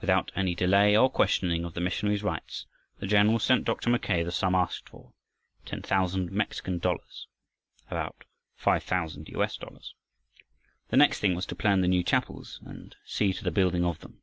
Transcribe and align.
Without 0.00 0.32
any 0.34 0.56
delay 0.56 0.96
or 0.96 1.08
questioning 1.08 1.64
of 1.64 1.74
the 1.74 1.80
missionaries' 1.80 2.24
rights, 2.24 2.66
the 2.98 3.06
general 3.06 3.38
sent 3.38 3.62
Dr. 3.64 3.88
Mackay 3.88 4.24
the 4.24 4.32
sum 4.32 4.52
asked 4.52 4.88
for 4.88 5.12
ten 5.64 5.80
thousand 5.80 6.32
Mexican 6.32 6.78
dollars. 6.80 7.28
(*) 7.54 7.86
*About 7.88 8.24
$5000. 8.60 9.90
The 10.88 10.96
next 10.96 11.20
thing 11.20 11.36
was 11.36 11.46
to 11.46 11.54
plan 11.54 11.82
the 11.82 11.86
new 11.86 12.02
chapels 12.02 12.58
and 12.66 12.96
see 13.04 13.32
to 13.32 13.44
the 13.44 13.52
building 13.52 13.84
of 13.84 14.00
them. 14.00 14.22